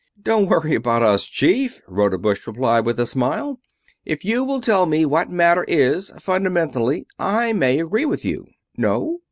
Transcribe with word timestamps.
"Don't 0.19 0.47
worry 0.47 0.73
about 0.73 1.03
us, 1.03 1.25
Chief," 1.27 1.79
Rodebush 1.87 2.47
replied 2.47 2.87
with 2.87 2.99
a 2.99 3.05
smile. 3.05 3.59
"If 4.03 4.25
you 4.25 4.43
will 4.43 4.59
tell 4.59 4.87
me 4.87 5.05
what 5.05 5.29
matter 5.29 5.63
is, 5.67 6.09
fundamentally, 6.19 7.05
I 7.19 7.53
may 7.53 7.79
agree 7.79 8.05
with 8.05 8.25
you.... 8.25 8.47
No? 8.75 9.19